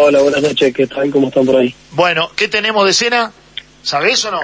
Hola, 0.00 0.22
buenas 0.22 0.42
noches, 0.42 0.72
¿qué 0.72 0.86
tal? 0.86 1.10
¿Cómo 1.10 1.26
están 1.26 1.44
por 1.44 1.56
ahí? 1.56 1.74
Bueno, 1.90 2.30
¿qué 2.36 2.46
tenemos 2.46 2.86
de 2.86 2.92
cena? 2.92 3.32
¿Sabés 3.82 4.24
o 4.26 4.30
no? 4.30 4.40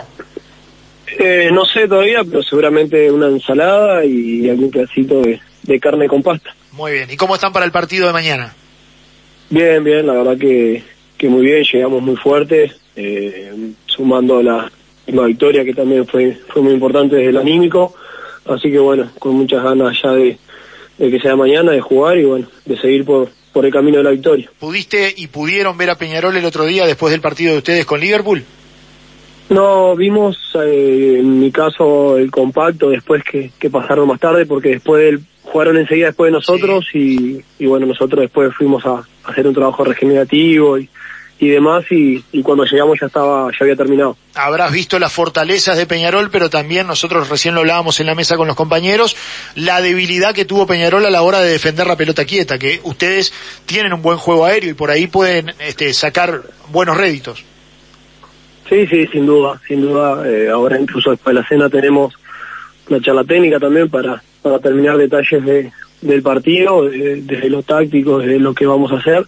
Eh, 1.17 1.49
no 1.53 1.65
sé 1.65 1.87
todavía, 1.87 2.25
pero 2.29 2.43
seguramente 2.43 3.09
una 3.09 3.29
ensalada 3.29 4.05
y 4.05 4.51
algún 4.51 4.73
pedacito 4.73 5.23
de, 5.23 5.41
de 5.63 5.79
carne 5.79 6.09
con 6.09 6.25
pasta. 6.25 6.53
Muy 6.73 6.91
bien. 6.91 7.09
¿Y 7.09 7.17
cómo 7.17 7.37
están 7.37 7.53
para 7.53 7.65
el 7.65 7.71
partido 7.71 8.09
de 8.09 8.13
mañana? 8.13 8.53
Bien, 9.49 9.85
bien, 9.85 10.09
la 10.09 10.15
verdad 10.15 10.37
que, 10.37 10.83
que 11.17 11.29
muy 11.29 11.47
bien, 11.47 11.63
llegamos 11.63 12.03
muy 12.03 12.17
fuertes, 12.17 12.73
eh, 12.97 13.53
sumando 13.87 14.43
la, 14.43 14.73
la 15.07 15.23
victoria 15.23 15.65
que 15.65 15.73
también 15.73 16.05
fue, 16.05 16.37
fue 16.49 16.63
muy 16.63 16.73
importante 16.73 17.15
desde 17.15 17.31
el 17.31 17.37
anímico, 17.37 17.95
así 18.47 18.73
que 18.73 18.81
bueno, 18.81 19.09
con 19.21 19.37
muchas 19.37 19.63
ganas 19.63 19.97
ya 20.03 20.11
de, 20.15 20.37
de 20.99 21.11
que 21.11 21.21
sea 21.21 21.37
mañana, 21.37 21.73
de 21.73 21.81
jugar 21.81 22.19
y 22.19 22.25
bueno, 22.25 22.47
de 22.65 22.79
seguir 22.79 23.05
por, 23.05 23.29
por 23.53 23.65
el 23.65 23.73
camino 23.73 23.99
de 23.99 24.05
la 24.05 24.11
victoria. 24.11 24.51
¿Pudiste 24.59 25.13
y 25.17 25.27
pudieron 25.29 25.77
ver 25.77 25.91
a 25.91 25.97
Peñarol 25.97 26.37
el 26.37 26.45
otro 26.45 26.65
día 26.65 26.87
después 26.87 27.13
del 27.13 27.21
partido 27.21 27.53
de 27.53 27.59
ustedes 27.59 27.87
con 27.87 28.01
Liverpool? 28.01 28.45
No, 29.51 29.95
vimos 29.95 30.39
eh, 30.55 31.17
en 31.19 31.39
mi 31.39 31.53
caso 31.53 32.17
el 32.17 32.31
compacto 32.31 32.91
después 32.91 33.23
que, 33.23 33.51
que 33.59 33.71
pasaron 33.71 34.09
más 34.09 34.19
tarde 34.19 34.47
porque 34.47 34.71
después 34.71 35.05
del, 35.05 35.21
jugaron 35.43 35.77
enseguida 35.77 36.07
después 36.07 36.29
de 36.29 36.39
nosotros 36.39 36.87
y, 36.95 37.41
y 37.59 37.67
bueno, 37.67 37.87
nosotros 37.87 38.23
después 38.23 38.55
fuimos 38.55 38.85
a, 38.87 39.05
a 39.25 39.31
hacer 39.31 39.47
un 39.47 39.55
trabajo 39.55 39.85
regenerativo 39.85 40.79
y, 40.79 40.89
y 41.39 41.49
demás 41.49 41.85
y, 41.91 42.25
y 42.33 42.43
cuando 42.43 42.65
llegamos 42.65 42.99
ya 43.01 43.07
estaba 43.09 43.51
ya 43.51 43.57
había 43.61 43.77
terminado. 43.77 44.17
Habrás 44.35 44.73
visto 44.73 44.99
las 44.99 45.13
fortalezas 45.13 45.77
de 45.77 45.85
Peñarol, 45.87 46.31
pero 46.31 46.49
también 46.49 46.87
nosotros 46.87 47.29
recién 47.29 47.55
lo 47.55 47.61
hablábamos 47.61 47.99
en 48.01 48.07
la 48.07 48.15
mesa 48.15 48.37
con 48.37 48.47
los 48.47 48.57
compañeros, 48.57 49.17
la 49.57 49.81
debilidad 49.81 50.33
que 50.35 50.45
tuvo 50.45 50.67
Peñarol 50.67 51.05
a 51.07 51.11
la 51.11 51.23
hora 51.23 51.41
de 51.41 51.51
defender 51.51 51.87
la 51.87 51.97
pelota 51.97 52.25
quieta, 52.25 52.59
que 52.59 52.81
ustedes 52.85 53.33
tienen 53.67 53.93
un 53.93 54.03
buen 54.03 54.17
juego 54.19 54.45
aéreo 54.47 54.71
y 54.71 54.75
por 54.75 54.91
ahí 54.91 55.07
pueden 55.09 55.53
este, 55.59 55.93
sacar 55.93 56.43
buenos 56.71 56.97
réditos. 56.97 57.45
Sí, 58.69 58.87
sí, 58.87 59.07
sin 59.09 59.27
duda, 59.27 59.61
sin 59.69 59.83
duda. 59.83 60.23
Eh, 60.27 60.49
ahora 60.51 60.81
incluso 60.81 61.11
después 61.11 61.35
de 61.35 61.41
la 61.43 61.47
cena 61.49 61.69
tenemos 61.69 62.15
una 62.89 63.01
charla 63.01 63.25
técnica 63.25 63.59
también 63.59 63.91
para, 63.91 64.23
para 64.41 64.59
terminar 64.59 64.97
detalles 64.97 65.45
de, 65.45 65.73
del 66.01 66.23
partido, 66.23 66.85
de- 66.89 67.17
desde 67.23 67.51
lo 67.51 67.63
táctico, 67.63 68.19
desde 68.19 68.39
lo 68.39 68.55
que 68.55 68.67
vamos 68.67 68.91
a 68.93 68.97
hacer. 68.97 69.27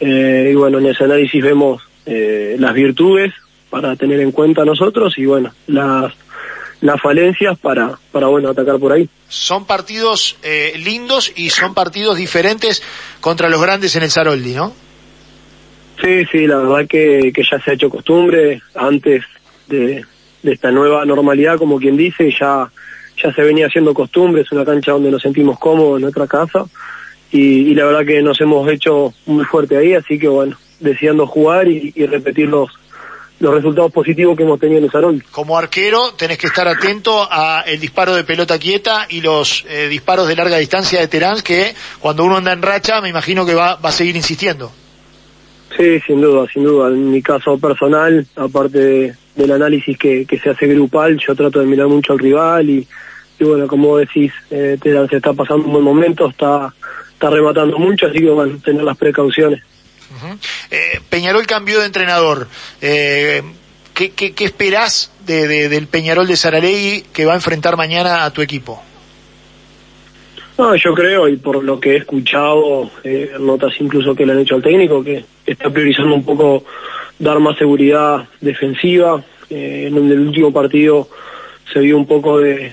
Eh, 0.00 0.50
y 0.52 0.54
bueno, 0.54 0.78
en 0.78 0.86
ese 0.86 1.04
análisis 1.04 1.42
vemos 1.42 1.82
eh, 2.06 2.56
las 2.58 2.74
virtudes 2.74 3.34
para 3.68 3.94
tener 3.96 4.20
en 4.20 4.32
cuenta 4.32 4.64
nosotros 4.64 5.16
y 5.18 5.26
bueno, 5.26 5.52
las, 5.66 6.12
las 6.80 7.00
falencias 7.00 7.58
para, 7.58 7.98
para 8.10 8.26
bueno, 8.28 8.48
atacar 8.48 8.78
por 8.78 8.92
ahí. 8.92 9.08
Son 9.28 9.66
partidos 9.66 10.36
eh, 10.42 10.72
lindos 10.82 11.32
y 11.36 11.50
son 11.50 11.74
partidos 11.74 12.16
diferentes 12.16 12.82
contra 13.20 13.48
los 13.48 13.60
grandes 13.60 13.94
en 13.94 14.02
el 14.02 14.10
Saroldi, 14.10 14.54
¿no? 14.54 14.72
Sí, 16.02 16.24
sí, 16.32 16.46
la 16.46 16.56
verdad 16.56 16.88
que, 16.88 17.30
que 17.32 17.42
ya 17.48 17.60
se 17.60 17.70
ha 17.70 17.74
hecho 17.74 17.90
costumbre 17.90 18.62
antes 18.74 19.22
de, 19.68 20.02
de 20.42 20.52
esta 20.52 20.70
nueva 20.70 21.04
normalidad, 21.04 21.58
como 21.58 21.78
quien 21.78 21.96
dice, 21.96 22.30
ya, 22.40 22.70
ya 23.22 23.34
se 23.34 23.42
venía 23.42 23.66
haciendo 23.66 23.92
costumbre, 23.92 24.42
es 24.42 24.50
una 24.50 24.64
cancha 24.64 24.92
donde 24.92 25.10
nos 25.10 25.20
sentimos 25.20 25.58
cómodos 25.58 25.96
en 25.96 26.02
nuestra 26.02 26.26
casa 26.26 26.64
y, 27.32 27.70
y 27.70 27.74
la 27.74 27.84
verdad 27.86 28.04
que 28.06 28.22
nos 28.22 28.40
hemos 28.40 28.68
hecho 28.70 29.12
muy 29.26 29.44
fuerte 29.44 29.76
ahí, 29.76 29.94
así 29.94 30.18
que 30.18 30.28
bueno, 30.28 30.56
deseando 30.80 31.26
jugar 31.26 31.68
y, 31.68 31.92
y 31.94 32.06
repetir 32.06 32.48
los, 32.48 32.70
los 33.38 33.54
resultados 33.54 33.92
positivos 33.92 34.36
que 34.36 34.42
hemos 34.42 34.58
tenido 34.60 34.78
en 34.78 34.84
el 34.84 34.90
Sarol. 34.90 35.24
Como 35.30 35.56
arquero 35.56 36.12
tenés 36.14 36.38
que 36.38 36.46
estar 36.48 36.66
atento 36.68 37.26
a 37.30 37.62
el 37.66 37.80
disparo 37.80 38.14
de 38.14 38.24
pelota 38.24 38.58
quieta 38.58 39.06
y 39.08 39.20
los 39.20 39.64
eh, 39.68 39.88
disparos 39.88 40.28
de 40.28 40.36
larga 40.36 40.58
distancia 40.58 41.00
de 41.00 41.08
Terán, 41.08 41.40
que 41.40 41.74
cuando 42.00 42.24
uno 42.24 42.36
anda 42.36 42.52
en 42.52 42.62
racha 42.62 43.00
me 43.00 43.08
imagino 43.08 43.46
que 43.46 43.54
va, 43.54 43.76
va 43.76 43.88
a 43.90 43.92
seguir 43.92 44.16
insistiendo. 44.16 44.70
Sí, 45.76 46.00
sin 46.06 46.20
duda, 46.20 46.46
sin 46.52 46.64
duda. 46.64 46.88
En 46.88 47.10
mi 47.12 47.22
caso 47.22 47.56
personal, 47.58 48.26
aparte 48.36 48.78
de- 48.78 49.14
del 49.36 49.52
análisis 49.52 49.96
que, 49.96 50.26
que 50.26 50.38
se 50.38 50.50
hace 50.50 50.66
grupal, 50.66 51.16
yo 51.26 51.34
trato 51.34 51.60
de 51.60 51.66
mirar 51.66 51.86
mucho 51.86 52.12
al 52.12 52.18
rival 52.18 52.68
y, 52.68 52.86
y 53.38 53.44
bueno, 53.44 53.66
como 53.68 53.96
decís, 53.96 54.32
eh, 54.50 54.76
Terán 54.82 55.08
se 55.08 55.16
está 55.16 55.32
pasando 55.32 55.64
un 55.64 55.72
buen 55.72 55.84
momento, 55.84 56.28
está, 56.28 56.74
está 57.20 57.28
rematando 57.28 57.78
mucho, 57.78 58.06
así 58.06 58.18
que 58.18 58.30
bueno, 58.30 58.58
tener 58.64 58.82
las 58.82 58.96
precauciones. 58.96 59.62
Ujú. 60.16 60.38
Eh, 60.70 61.00
Peñarol 61.10 61.46
cambió 61.46 61.78
de 61.80 61.84
entrenador. 61.86 62.48
Eh, 62.80 63.42
¿qué, 63.92 64.12
qué, 64.12 64.32
qué 64.32 64.44
esperás 64.46 65.12
de, 65.26 65.46
de- 65.46 65.68
del 65.68 65.86
Peñarol 65.86 66.26
de 66.26 66.36
Saralegui 66.36 67.04
que 67.12 67.26
va 67.26 67.32
a 67.34 67.36
enfrentar 67.36 67.76
mañana 67.76 68.24
a 68.24 68.32
tu 68.32 68.40
equipo? 68.40 68.82
No, 70.56 70.74
yo 70.76 70.94
creo, 70.94 71.28
y 71.28 71.36
por 71.36 71.62
lo 71.62 71.78
que 71.78 71.92
he 71.92 71.96
escuchado, 71.98 72.90
eh, 73.04 73.32
notas 73.38 73.72
incluso 73.80 74.14
que 74.14 74.24
le 74.24 74.32
han 74.32 74.40
hecho 74.40 74.54
al 74.56 74.62
técnico, 74.62 75.04
que 75.04 75.24
está 75.46 75.68
priorizando 75.70 76.14
un 76.14 76.24
poco 76.24 76.64
dar 77.18 77.38
más 77.38 77.56
seguridad 77.58 78.26
defensiva. 78.40 79.22
Eh, 79.50 79.86
en 79.88 79.96
el 80.10 80.20
último 80.20 80.52
partido 80.52 81.08
se 81.72 81.80
vio 81.80 81.96
un 81.98 82.06
poco 82.06 82.38
de, 82.38 82.72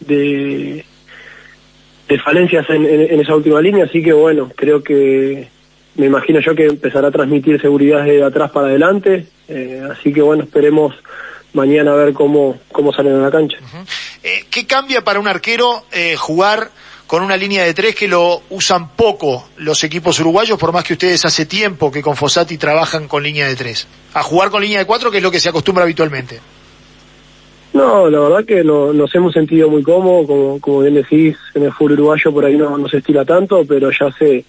de, 0.00 0.84
de 2.08 2.18
falencias 2.18 2.68
en, 2.70 2.84
en- 2.86 3.20
esa 3.20 3.34
última 3.36 3.60
línea, 3.60 3.84
así 3.84 4.02
que 4.02 4.12
bueno, 4.12 4.50
creo 4.56 4.82
que 4.82 5.48
me 5.96 6.06
imagino 6.06 6.40
yo 6.40 6.54
que 6.54 6.66
empezará 6.66 7.08
a 7.08 7.10
transmitir 7.10 7.60
seguridad 7.60 8.04
de 8.04 8.22
atrás 8.24 8.50
para 8.50 8.68
adelante, 8.68 9.26
eh, 9.48 9.82
así 9.90 10.12
que 10.12 10.22
bueno, 10.22 10.44
esperemos 10.44 10.94
mañana 11.52 11.92
a 11.92 11.96
ver 11.96 12.12
cómo, 12.14 12.58
cómo 12.72 12.92
salen 12.92 13.14
a 13.16 13.18
la 13.18 13.30
cancha. 13.30 13.58
Eh, 14.22 14.44
¿Qué 14.50 14.66
cambia 14.66 15.02
para 15.02 15.18
un 15.20 15.26
arquero 15.28 15.84
eh, 15.92 16.14
jugar 16.16 16.70
con 17.06 17.22
una 17.22 17.36
línea 17.36 17.64
de 17.64 17.72
tres 17.74 17.94
que 17.94 18.06
lo 18.06 18.42
usan 18.50 18.90
poco 18.90 19.48
los 19.56 19.82
equipos 19.82 20.20
uruguayos, 20.20 20.58
por 20.58 20.72
más 20.72 20.84
que 20.84 20.92
ustedes 20.92 21.24
hace 21.24 21.46
tiempo 21.46 21.90
que 21.90 22.02
con 22.02 22.16
Fossati 22.16 22.58
trabajan 22.58 23.08
con 23.08 23.22
línea 23.22 23.46
de 23.48 23.56
tres? 23.56 23.88
A 24.14 24.22
jugar 24.22 24.50
con 24.50 24.60
línea 24.62 24.78
de 24.78 24.84
cuatro, 24.84 25.10
que 25.10 25.16
es 25.16 25.22
lo 25.22 25.30
que 25.30 25.40
se 25.40 25.48
acostumbra 25.48 25.84
habitualmente. 25.84 26.38
No, 27.78 28.10
la 28.10 28.18
verdad 28.18 28.44
que 28.44 28.64
no, 28.64 28.92
nos 28.92 29.14
hemos 29.14 29.32
sentido 29.32 29.70
muy 29.70 29.84
cómodos, 29.84 30.60
como, 30.60 30.80
bien 30.80 30.94
decís, 30.94 31.36
en 31.54 31.62
el 31.62 31.72
fútbol 31.72 31.92
uruguayo 31.92 32.32
por 32.32 32.44
ahí 32.44 32.56
no, 32.56 32.88
se 32.88 32.96
estila 32.96 33.24
tanto, 33.24 33.64
pero 33.64 33.92
ya 33.92 34.06
hace 34.06 34.44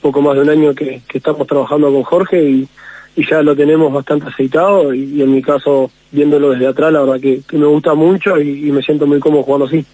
poco 0.00 0.22
más 0.22 0.36
de 0.36 0.42
un 0.42 0.50
año 0.50 0.72
que, 0.76 1.02
estamos 1.12 1.48
trabajando 1.48 1.92
con 1.92 2.04
Jorge 2.04 2.40
y, 2.40 2.68
ya 3.16 3.42
lo 3.42 3.56
tenemos 3.56 3.92
bastante 3.92 4.28
aceitado 4.28 4.94
y, 4.94 5.20
en 5.20 5.32
mi 5.34 5.42
caso, 5.42 5.90
viéndolo 6.12 6.50
desde 6.50 6.68
atrás, 6.68 6.92
la 6.92 7.00
verdad 7.00 7.20
que, 7.20 7.40
me 7.56 7.66
gusta 7.66 7.94
mucho 7.94 8.40
y, 8.40 8.70
me 8.70 8.80
siento 8.80 9.08
muy 9.08 9.18
cómodo 9.18 9.42
jugando 9.42 9.66
así. 9.66 9.84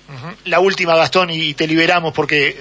La 0.45 0.61
última, 0.61 0.95
Gastón, 0.95 1.31
y 1.31 1.55
te 1.55 1.66
liberamos 1.66 2.12
porque 2.12 2.55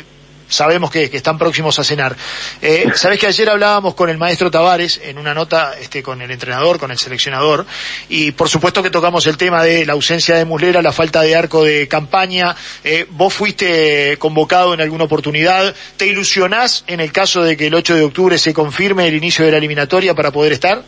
sabemos 0.53 0.91
que, 0.91 1.09
están 1.11 1.37
próximos 1.37 1.77
a 1.79 1.83
cenar. 1.83 2.15
Eh, 2.61 2.85
Sabes 2.95 3.19
que 3.19 3.27
ayer 3.27 3.49
hablábamos 3.49 3.93
con 3.95 4.09
el 4.09 4.17
maestro 4.17 4.51
Tavares 4.51 5.01
en 5.03 5.17
una 5.17 5.33
nota 5.33 5.73
este, 5.79 6.03
con 6.03 6.21
el 6.21 6.31
entrenador, 6.31 6.79
con 6.79 6.91
el 6.91 6.97
seleccionador, 6.97 7.65
y 8.09 8.31
por 8.31 8.49
supuesto 8.49 8.83
que 8.83 8.89
tocamos 8.89 9.25
el 9.27 9.37
tema 9.37 9.63
de 9.63 9.85
la 9.85 9.93
ausencia 9.93 10.35
de 10.35 10.45
Muslera, 10.45 10.81
la 10.81 10.91
falta 10.91 11.21
de 11.21 11.35
arco 11.35 11.63
de 11.63 11.87
campaña. 11.87 12.55
Eh, 12.83 13.05
vos 13.09 13.33
fuiste 13.33 14.17
convocado 14.17 14.73
en 14.73 14.81
alguna 14.81 15.05
oportunidad. 15.05 15.73
¿Te 15.97 16.07
ilusionás 16.07 16.83
en 16.87 16.99
el 16.99 17.11
caso 17.11 17.43
de 17.43 17.57
que 17.57 17.67
el 17.67 17.75
8 17.75 17.95
de 17.95 18.03
octubre 18.03 18.37
se 18.37 18.53
confirme 18.53 19.07
el 19.07 19.15
inicio 19.15 19.45
de 19.45 19.51
la 19.51 19.57
eliminatoria 19.57 20.13
para 20.13 20.31
poder 20.31 20.53
estar? 20.53 20.83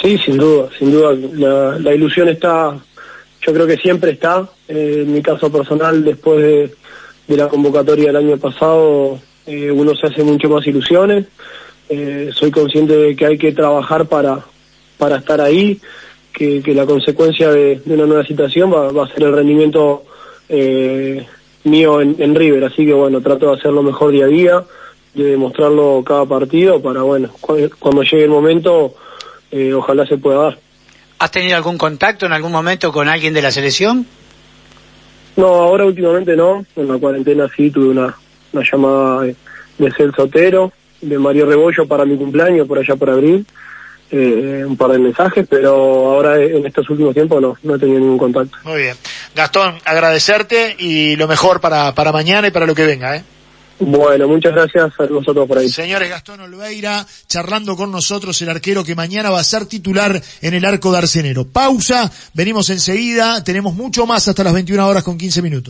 Sí, 0.00 0.18
sin 0.18 0.36
duda, 0.36 0.68
sin 0.78 0.92
duda. 0.92 1.14
La, 1.32 1.78
la 1.78 1.94
ilusión 1.94 2.28
está, 2.28 2.76
yo 3.40 3.52
creo 3.52 3.66
que 3.66 3.76
siempre 3.76 4.12
está. 4.12 4.48
Eh, 4.68 5.02
en 5.02 5.12
mi 5.12 5.22
caso 5.22 5.50
personal, 5.50 6.04
después 6.04 6.42
de, 6.42 6.74
de 7.28 7.36
la 7.36 7.48
convocatoria 7.48 8.06
del 8.06 8.16
año 8.16 8.36
pasado, 8.38 9.18
eh, 9.46 9.70
uno 9.70 9.94
se 9.94 10.06
hace 10.06 10.22
mucho 10.22 10.48
más 10.48 10.66
ilusiones. 10.66 11.26
Eh, 11.88 12.30
soy 12.34 12.50
consciente 12.50 12.96
de 12.96 13.14
que 13.16 13.26
hay 13.26 13.38
que 13.38 13.52
trabajar 13.52 14.06
para, 14.06 14.40
para 14.98 15.16
estar 15.18 15.40
ahí, 15.40 15.80
que, 16.32 16.62
que 16.62 16.74
la 16.74 16.84
consecuencia 16.86 17.50
de, 17.50 17.80
una 17.86 18.06
nueva 18.06 18.24
situación 18.24 18.72
va, 18.72 18.90
va 18.92 19.04
a 19.04 19.08
ser 19.08 19.22
el 19.24 19.32
rendimiento 19.32 20.04
eh, 20.48 21.26
mío 21.64 22.00
en, 22.00 22.16
en 22.18 22.34
River. 22.34 22.64
Así 22.64 22.84
que 22.86 22.92
bueno, 22.92 23.20
trato 23.20 23.50
de 23.50 23.56
hacerlo 23.58 23.82
mejor 23.82 24.12
día 24.12 24.24
a 24.24 24.28
día, 24.28 24.64
de 25.14 25.24
demostrarlo 25.24 26.02
cada 26.04 26.26
partido 26.26 26.80
para, 26.82 27.02
bueno, 27.02 27.30
cu- 27.40 27.70
cuando 27.78 28.02
llegue 28.02 28.24
el 28.24 28.30
momento, 28.30 28.94
eh, 29.50 29.72
ojalá 29.72 30.06
se 30.06 30.18
pueda 30.18 30.38
dar. 30.42 30.58
¿Has 31.18 31.30
tenido 31.30 31.56
algún 31.56 31.78
contacto 31.78 32.26
en 32.26 32.32
algún 32.32 32.52
momento 32.52 32.92
con 32.92 33.08
alguien 33.08 33.32
de 33.32 33.40
la 33.42 33.50
selección? 33.50 34.06
No, 35.36 35.46
ahora 35.46 35.84
últimamente 35.84 36.34
no. 36.36 36.64
En 36.74 36.88
la 36.88 36.98
cuarentena 36.98 37.48
sí 37.54 37.70
tuve 37.70 37.88
una, 37.88 38.16
una 38.52 38.64
llamada 38.70 39.22
de, 39.22 39.92
Celso 39.96 40.24
Otero, 40.24 40.72
de 41.00 41.18
Mario 41.18 41.46
Rebollo 41.46 41.86
para 41.86 42.04
mi 42.04 42.16
cumpleaños, 42.16 42.66
por 42.66 42.78
allá 42.78 42.96
por 42.96 43.10
abril. 43.10 43.46
Eh, 44.08 44.62
un 44.64 44.76
par 44.76 44.92
de 44.92 45.00
mensajes, 45.00 45.46
pero 45.50 45.74
ahora 45.74 46.40
en 46.40 46.64
estos 46.64 46.88
últimos 46.90 47.12
tiempos 47.12 47.42
no, 47.42 47.56
no 47.64 47.74
he 47.74 47.78
tenido 47.78 47.98
ningún 47.98 48.18
contacto. 48.18 48.56
Muy 48.62 48.82
bien. 48.82 48.96
Gastón, 49.34 49.74
agradecerte 49.84 50.76
y 50.78 51.16
lo 51.16 51.26
mejor 51.26 51.60
para, 51.60 51.92
para 51.92 52.12
mañana 52.12 52.46
y 52.46 52.52
para 52.52 52.66
lo 52.66 52.74
que 52.74 52.86
venga, 52.86 53.16
¿eh? 53.16 53.24
Bueno, 53.78 54.26
muchas 54.26 54.54
gracias 54.54 54.92
a 54.98 55.06
vosotros 55.06 55.46
por 55.46 55.58
ahí. 55.58 55.68
Señores, 55.68 56.08
Gastón 56.08 56.40
Olveira 56.40 57.06
charlando 57.26 57.76
con 57.76 57.92
nosotros, 57.92 58.40
el 58.40 58.48
arquero 58.48 58.82
que 58.82 58.94
mañana 58.94 59.30
va 59.30 59.40
a 59.40 59.44
ser 59.44 59.66
titular 59.66 60.22
en 60.40 60.54
el 60.54 60.64
arco 60.64 60.90
de 60.92 60.98
Arcenero. 60.98 61.46
Pausa, 61.46 62.10
venimos 62.32 62.70
enseguida, 62.70 63.44
tenemos 63.44 63.74
mucho 63.74 64.06
más 64.06 64.26
hasta 64.28 64.44
las 64.44 64.54
21 64.54 64.86
horas 64.86 65.02
con 65.02 65.18
15 65.18 65.42
minutos. 65.42 65.64